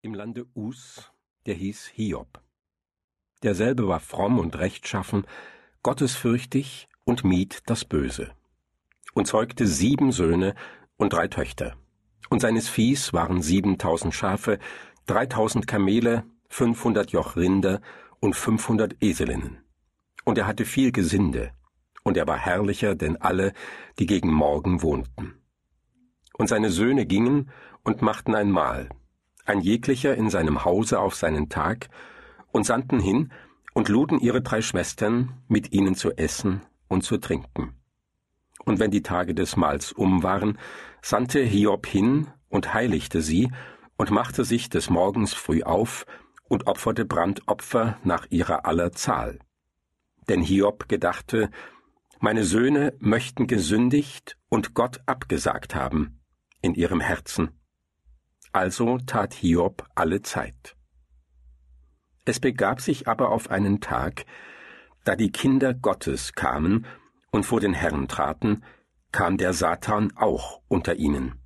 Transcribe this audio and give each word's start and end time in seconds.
im 0.00 0.14
Lande 0.14 0.46
Us, 0.54 1.10
der 1.46 1.54
hieß 1.54 1.86
Hiob. 1.86 2.40
Derselbe 3.42 3.88
war 3.88 4.00
fromm 4.00 4.38
und 4.38 4.56
rechtschaffen, 4.56 5.26
gottesfürchtig 5.82 6.88
und 7.04 7.24
mied 7.24 7.62
das 7.66 7.84
Böse. 7.84 8.30
Und 9.14 9.26
zeugte 9.26 9.66
sieben 9.66 10.12
Söhne 10.12 10.54
und 10.96 11.12
drei 11.12 11.26
Töchter. 11.26 11.76
Und 12.30 12.40
seines 12.40 12.68
Viehs 12.68 13.12
waren 13.12 13.42
siebentausend 13.42 14.14
Schafe, 14.14 14.58
dreitausend 15.06 15.66
Kamele, 15.66 16.24
fünfhundert 16.48 17.10
Joch 17.10 17.36
Rinder 17.36 17.80
und 18.20 18.36
fünfhundert 18.36 18.96
Eselinnen. 19.02 19.58
Und 20.24 20.38
er 20.38 20.46
hatte 20.46 20.64
viel 20.64 20.92
Gesinde, 20.92 21.52
und 22.04 22.16
er 22.16 22.26
war 22.26 22.38
herrlicher 22.38 22.94
denn 22.94 23.16
alle, 23.16 23.52
die 23.98 24.06
gegen 24.06 24.32
Morgen 24.32 24.82
wohnten. 24.82 25.40
Und 26.34 26.48
seine 26.48 26.70
Söhne 26.70 27.06
gingen 27.06 27.50
und 27.82 28.02
machten 28.02 28.34
ein 28.34 28.50
Mahl, 28.50 28.90
ein 29.48 29.60
jeglicher 29.60 30.14
in 30.14 30.30
seinem 30.30 30.64
Hause 30.64 31.00
auf 31.00 31.14
seinen 31.14 31.48
Tag, 31.48 31.88
und 32.50 32.64
sandten 32.64 33.00
hin 33.00 33.30
und 33.74 33.88
luden 33.88 34.18
ihre 34.18 34.42
drei 34.42 34.62
Schwestern, 34.62 35.34
mit 35.48 35.72
ihnen 35.72 35.94
zu 35.94 36.12
essen 36.16 36.62
und 36.88 37.02
zu 37.02 37.18
trinken. 37.18 37.74
Und 38.64 38.80
wenn 38.80 38.90
die 38.90 39.02
Tage 39.02 39.34
des 39.34 39.56
Mahls 39.56 39.92
um 39.92 40.22
waren, 40.22 40.58
sandte 41.02 41.40
Hiob 41.40 41.86
hin 41.86 42.28
und 42.48 42.74
heiligte 42.74 43.22
sie 43.22 43.50
und 43.96 44.10
machte 44.10 44.44
sich 44.44 44.68
des 44.68 44.90
Morgens 44.90 45.34
früh 45.34 45.62
auf 45.62 46.06
und 46.44 46.66
opferte 46.66 47.04
Brandopfer 47.04 47.98
nach 48.02 48.26
ihrer 48.30 48.66
aller 48.66 48.92
Zahl. 48.92 49.38
Denn 50.28 50.42
Hiob 50.42 50.88
gedachte, 50.88 51.50
meine 52.20 52.44
Söhne 52.44 52.94
möchten 52.98 53.46
gesündigt 53.46 54.36
und 54.48 54.74
Gott 54.74 55.00
abgesagt 55.06 55.74
haben 55.74 56.20
in 56.60 56.74
ihrem 56.74 57.00
Herzen. 57.00 57.57
Also 58.52 58.98
tat 58.98 59.34
Hiob 59.34 59.86
alle 59.94 60.22
Zeit. 60.22 60.76
Es 62.24 62.40
begab 62.40 62.80
sich 62.80 63.08
aber 63.08 63.30
auf 63.30 63.50
einen 63.50 63.80
Tag, 63.80 64.26
da 65.04 65.16
die 65.16 65.32
Kinder 65.32 65.74
Gottes 65.74 66.34
kamen 66.34 66.86
und 67.30 67.44
vor 67.44 67.60
den 67.60 67.72
Herrn 67.72 68.08
traten, 68.08 68.62
kam 69.12 69.38
der 69.38 69.52
Satan 69.52 70.12
auch 70.16 70.60
unter 70.68 70.96
ihnen. 70.96 71.40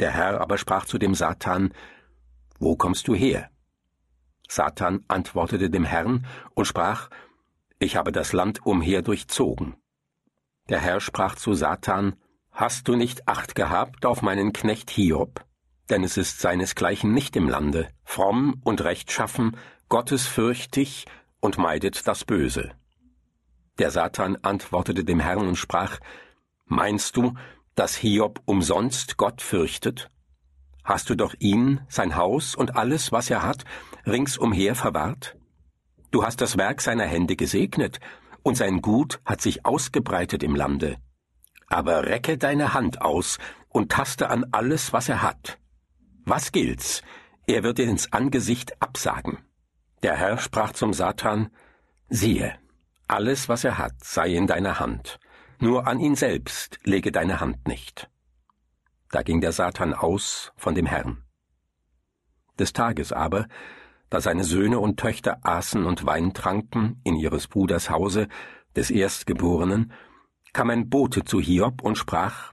Der 0.00 0.10
Herr 0.10 0.40
aber 0.40 0.58
sprach 0.58 0.86
zu 0.86 0.98
dem 0.98 1.14
Satan, 1.14 1.74
Wo 2.58 2.76
kommst 2.76 3.08
du 3.08 3.14
her? 3.14 3.50
Satan 4.48 5.04
antwortete 5.08 5.70
dem 5.70 5.84
Herrn 5.84 6.26
und 6.54 6.64
sprach, 6.66 7.08
Ich 7.78 7.96
habe 7.96 8.12
das 8.12 8.32
Land 8.32 8.64
umher 8.64 9.02
durchzogen. 9.02 9.76
Der 10.68 10.80
Herr 10.80 11.00
sprach 11.00 11.36
zu 11.36 11.54
Satan, 11.54 12.16
Hast 12.50 12.88
du 12.88 12.96
nicht 12.96 13.28
Acht 13.28 13.54
gehabt 13.54 14.04
auf 14.04 14.22
meinen 14.22 14.52
Knecht 14.52 14.90
Hiob? 14.90 15.44
Denn 15.90 16.04
es 16.04 16.16
ist 16.16 16.40
seinesgleichen 16.40 17.12
nicht 17.12 17.36
im 17.36 17.48
Lande, 17.48 17.88
fromm 18.04 18.60
und 18.64 18.82
rechtschaffen, 18.82 19.56
gottesfürchtig 19.88 21.06
und 21.40 21.58
meidet 21.58 22.06
das 22.06 22.24
Böse. 22.24 22.72
Der 23.78 23.90
Satan 23.90 24.36
antwortete 24.42 25.04
dem 25.04 25.20
Herrn 25.20 25.46
und 25.46 25.56
sprach, 25.56 25.98
Meinst 26.66 27.16
du, 27.16 27.34
dass 27.74 27.96
Hiob 27.96 28.40
umsonst 28.44 29.16
Gott 29.16 29.42
fürchtet? 29.42 30.10
Hast 30.84 31.10
du 31.10 31.14
doch 31.14 31.34
ihn, 31.38 31.80
sein 31.88 32.16
Haus 32.16 32.54
und 32.54 32.76
alles, 32.76 33.12
was 33.12 33.30
er 33.30 33.42
hat, 33.42 33.64
ringsumher 34.06 34.74
verwahrt? 34.74 35.36
Du 36.10 36.24
hast 36.24 36.40
das 36.40 36.56
Werk 36.58 36.80
seiner 36.80 37.06
Hände 37.06 37.36
gesegnet, 37.36 38.00
und 38.42 38.56
sein 38.56 38.82
Gut 38.82 39.20
hat 39.24 39.40
sich 39.40 39.64
ausgebreitet 39.64 40.42
im 40.42 40.56
Lande. 40.56 40.96
Aber 41.68 42.06
recke 42.06 42.38
deine 42.38 42.74
Hand 42.74 43.00
aus 43.00 43.38
und 43.68 43.92
taste 43.92 44.28
an 44.28 44.46
alles, 44.50 44.92
was 44.92 45.08
er 45.08 45.22
hat. 45.22 45.58
Was 46.24 46.52
gilt's? 46.52 47.02
Er 47.46 47.64
wird 47.64 47.78
dir 47.78 47.88
ins 47.88 48.12
Angesicht 48.12 48.80
absagen. 48.80 49.38
Der 50.02 50.16
Herr 50.16 50.38
sprach 50.38 50.72
zum 50.72 50.92
Satan, 50.92 51.50
siehe, 52.08 52.56
alles, 53.08 53.48
was 53.48 53.64
er 53.64 53.78
hat, 53.78 54.04
sei 54.04 54.34
in 54.34 54.46
deiner 54.46 54.78
Hand, 54.78 55.18
nur 55.58 55.86
an 55.86 55.98
ihn 55.98 56.14
selbst 56.14 56.78
lege 56.84 57.12
deine 57.12 57.40
Hand 57.40 57.66
nicht. 57.66 58.08
Da 59.10 59.22
ging 59.22 59.40
der 59.40 59.52
Satan 59.52 59.94
aus 59.94 60.52
von 60.56 60.74
dem 60.74 60.86
Herrn. 60.86 61.24
Des 62.58 62.72
Tages 62.72 63.12
aber, 63.12 63.48
da 64.08 64.20
seine 64.20 64.44
Söhne 64.44 64.78
und 64.78 65.00
Töchter 65.00 65.40
aßen 65.42 65.84
und 65.84 66.06
Wein 66.06 66.34
tranken 66.34 67.00
in 67.02 67.16
ihres 67.16 67.48
Bruders 67.48 67.90
Hause, 67.90 68.28
des 68.76 68.90
Erstgeborenen, 68.90 69.92
kam 70.52 70.70
ein 70.70 70.88
Bote 70.88 71.24
zu 71.24 71.40
Hiob 71.40 71.82
und 71.82 71.96
sprach, 71.96 72.52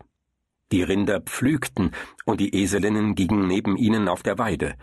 die 0.72 0.84
Rinder 0.84 1.22
pflügten, 1.22 1.92
und 2.26 2.40
die 2.40 2.62
Eselinnen 2.62 3.16
gingen 3.16 3.48
neben 3.48 3.78
ihnen 3.78 4.08
auf 4.08 4.24
der 4.24 4.38
Weide. 4.38 4.76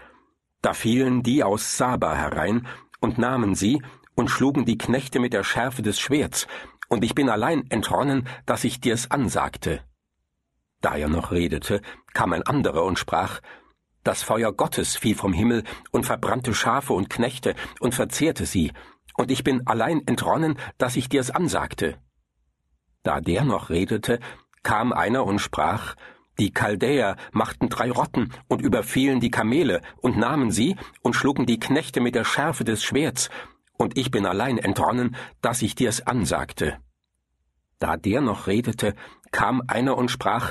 Da 0.63 0.73
fielen 0.73 1.23
die 1.23 1.45
aus 1.45 1.77
Saba 1.77 2.15
herein 2.15 2.67
und 3.01 3.19
nahmen 3.19 3.55
sie 3.55 3.83
und 4.15 4.31
schlugen 4.31 4.65
die 4.65 4.79
Knechte 4.79 5.21
mit 5.21 5.33
der 5.33 5.45
Schärfe 5.45 5.83
des 5.83 6.01
Schwerts, 6.01 6.47
und 6.89 7.05
ich 7.05 7.15
bin 7.15 7.29
allein 7.29 7.65
entronnen, 7.71 8.29
dass 8.47 8.65
ich 8.65 8.81
dir's 8.81 9.11
ansagte. 9.11 9.83
Da 10.81 10.97
er 10.97 11.09
noch 11.09 11.33
redete, 11.33 11.81
kam 12.15 12.33
ein 12.33 12.43
anderer 12.43 12.85
und 12.85 12.99
sprach, 12.99 13.41
das 14.05 14.23
Feuer 14.23 14.53
Gottes 14.53 14.97
fiel 14.97 15.17
vom 15.17 15.33
Himmel 15.33 15.65
und 15.91 16.07
verbrannte 16.07 16.55
Schafe 16.55 16.93
und 16.93 17.11
Knechte 17.11 17.57
und 17.81 17.95
verzehrte 17.95 18.47
sie, 18.47 18.73
und 19.17 19.31
ich 19.31 19.43
bin 19.43 19.67
allein 19.67 20.07
entronnen, 20.07 20.59
dass 20.79 20.97
ich 20.97 21.09
dir's 21.09 21.31
ansagte. 21.31 21.99
Da 23.03 23.21
der 23.21 23.45
noch 23.45 23.71
redete, 23.71 24.21
kam 24.67 24.93
einer 24.93 25.25
und 25.25 25.39
sprach, 25.39 25.95
die 26.41 26.53
Chaldäer 26.53 27.15
machten 27.31 27.69
drei 27.69 27.89
Rotten 27.89 28.33
und 28.49 28.63
überfielen 28.63 29.21
die 29.21 29.31
Kamele 29.31 29.81
und 30.03 30.17
nahmen 30.17 30.51
sie 30.51 30.75
und 31.03 31.15
schlugen 31.15 31.47
die 31.47 31.61
Knechte 31.61 32.01
mit 32.01 32.17
der 32.17 32.25
Schärfe 32.25 32.65
des 32.65 32.83
Schwerts, 32.83 33.31
und 33.79 33.97
ich 33.97 34.11
bin 34.11 34.27
allein 34.27 34.59
entronnen, 34.59 35.15
dass 35.41 35.63
ich 35.63 35.77
dir's 35.77 36.05
ansagte. 36.05 36.79
Da 37.79 37.97
der 37.97 38.21
noch 38.21 38.49
redete, 38.49 38.95
kam 39.31 39.63
einer 39.69 39.97
und 39.97 40.11
sprach, 40.11 40.51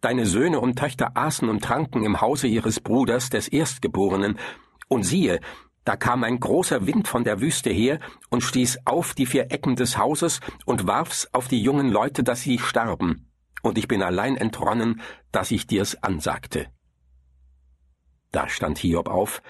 Deine 0.00 0.26
Söhne 0.26 0.60
und 0.60 0.78
Töchter 0.78 1.16
aßen 1.16 1.48
und 1.48 1.64
tranken 1.64 2.04
im 2.04 2.20
Hause 2.20 2.46
ihres 2.46 2.78
Bruders, 2.78 3.30
des 3.30 3.48
Erstgeborenen, 3.48 4.38
und 4.86 5.02
siehe, 5.02 5.40
da 5.84 5.96
kam 5.96 6.22
ein 6.22 6.38
großer 6.38 6.86
Wind 6.86 7.08
von 7.08 7.24
der 7.24 7.40
Wüste 7.40 7.70
her 7.70 7.98
und 8.28 8.44
stieß 8.44 8.86
auf 8.86 9.12
die 9.14 9.26
vier 9.26 9.50
Ecken 9.50 9.74
des 9.74 9.98
Hauses 9.98 10.38
und 10.66 10.86
warf's 10.86 11.28
auf 11.32 11.48
die 11.48 11.60
jungen 11.60 11.90
Leute, 11.90 12.22
dass 12.22 12.42
sie 12.42 12.60
starben 12.60 13.26
und 13.62 13.78
ich 13.78 13.88
bin 13.88 14.02
allein 14.02 14.36
entronnen, 14.36 15.00
dass 15.32 15.50
ich 15.50 15.66
dir's 15.66 15.96
ansagte. 16.02 16.68
Da 18.32 18.48
stand 18.48 18.78
Hiob 18.78 19.08
auf 19.08 19.42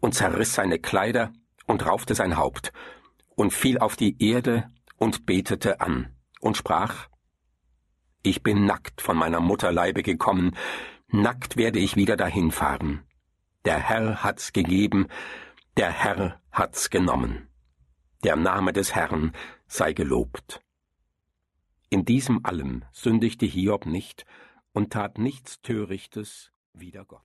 und 0.00 0.14
zerriss 0.14 0.54
seine 0.54 0.78
Kleider 0.78 1.32
und 1.66 1.86
raufte 1.86 2.14
sein 2.14 2.36
Haupt 2.36 2.72
und 3.34 3.52
fiel 3.52 3.78
auf 3.78 3.96
die 3.96 4.22
Erde 4.22 4.70
und 4.96 5.26
betete 5.26 5.80
an 5.80 6.14
und 6.40 6.56
sprach, 6.56 7.08
Ich 8.22 8.42
bin 8.42 8.64
nackt 8.64 9.00
von 9.00 9.16
meiner 9.16 9.40
Mutterleibe 9.40 10.02
gekommen, 10.02 10.56
nackt 11.08 11.56
werde 11.56 11.78
ich 11.78 11.96
wieder 11.96 12.16
dahin 12.16 12.50
fahren. 12.50 13.04
Der 13.64 13.78
Herr 13.78 14.22
hat's 14.22 14.52
gegeben, 14.52 15.08
der 15.76 15.90
Herr 15.90 16.40
hat's 16.50 16.90
genommen. 16.90 17.48
Der 18.24 18.36
Name 18.36 18.72
des 18.72 18.94
Herrn 18.94 19.32
sei 19.66 19.92
gelobt. 19.92 20.60
In 21.88 22.04
diesem 22.04 22.44
allem 22.44 22.84
sündigte 22.92 23.46
Hiob 23.46 23.86
nicht 23.86 24.26
und 24.72 24.92
tat 24.92 25.18
nichts 25.18 25.60
Törichtes 25.62 26.52
wider 26.72 27.04
Gott. 27.04 27.22